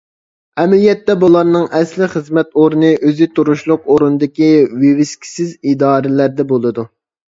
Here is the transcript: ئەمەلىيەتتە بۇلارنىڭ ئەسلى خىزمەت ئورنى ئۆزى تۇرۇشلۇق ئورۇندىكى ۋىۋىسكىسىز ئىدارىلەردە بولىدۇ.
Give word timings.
ئەمەلىيەتتە 0.61 1.15
بۇلارنىڭ 1.23 1.67
ئەسلى 1.79 2.07
خىزمەت 2.15 2.57
ئورنى 2.61 2.89
ئۆزى 3.09 3.27
تۇرۇشلۇق 3.41 3.85
ئورۇندىكى 3.97 4.49
ۋىۋىسكىسىز 4.81 5.53
ئىدارىلەردە 5.59 6.49
بولىدۇ. 6.55 6.93